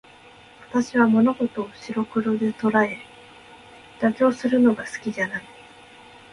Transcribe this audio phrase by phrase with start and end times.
[0.71, 2.97] 私は物事を白黒で捉え、
[3.99, 5.43] 妥協するのが好きじゃない。